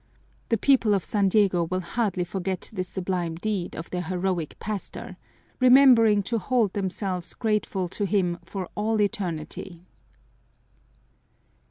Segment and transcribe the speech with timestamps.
[0.49, 5.15] The people of San Diego will hardly forget this sublime deed of their heroic Pastor,
[5.59, 9.85] remembering to hold themselves grateful to him for all eternity!"